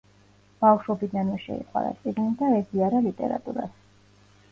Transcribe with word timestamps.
ბავშვობიდანვე 0.63 1.35
შეიყვარა 1.43 1.91
წიგნი 1.99 2.31
და 2.39 2.49
ეზიარა 2.61 3.03
ლიტერატურას. 3.09 3.77